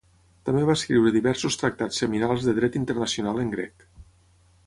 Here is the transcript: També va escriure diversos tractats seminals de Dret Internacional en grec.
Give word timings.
També 0.49 0.61
va 0.69 0.75
escriure 0.79 1.11
diversos 1.17 1.57
tractats 1.63 2.01
seminals 2.03 2.47
de 2.49 2.57
Dret 2.61 2.79
Internacional 2.81 3.45
en 3.45 3.55
grec. 3.57 3.89